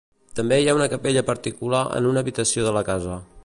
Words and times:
També 0.37 0.57
hi 0.61 0.69
ha 0.71 0.73
una 0.77 0.87
capella 0.93 1.23
particular 1.29 1.83
en 2.01 2.09
una 2.13 2.25
habitació 2.25 2.67
de 2.69 2.73
la 2.79 2.87
casa. 2.93 3.21